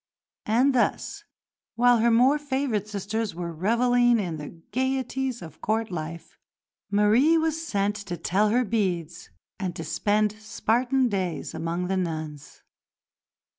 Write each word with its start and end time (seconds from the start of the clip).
And 0.47 0.73
thus, 0.73 1.25
while 1.75 1.99
her 1.99 2.09
more 2.09 2.39
favoured 2.39 2.87
sisters 2.87 3.35
were 3.35 3.53
revelling 3.53 4.17
in 4.17 4.37
the 4.37 4.59
gaieties 4.71 5.43
of 5.43 5.61
Court 5.61 5.91
life, 5.91 6.39
Marie 6.89 7.37
was 7.37 7.63
sent 7.63 7.97
to 8.07 8.17
tell 8.17 8.49
her 8.49 8.65
beads 8.65 9.29
and 9.59 9.75
to 9.75 9.83
spend 9.83 10.31
Spartan 10.39 11.07
days 11.07 11.53
among 11.53 11.85
the 11.85 11.97
nuns. 11.97 12.63